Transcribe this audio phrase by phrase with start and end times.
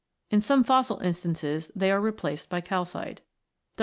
[0.31, 3.21] In some fossil instances, they are replaced by calcite.